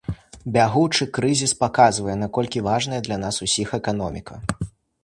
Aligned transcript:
Бягучы 0.53 1.05
крызіс 1.17 1.53
паказвае, 1.61 2.15
наколькі 2.23 2.65
важная 2.69 3.03
для 3.11 3.17
нас 3.27 3.35
усіх 3.49 3.67
эканоміка. 3.83 4.33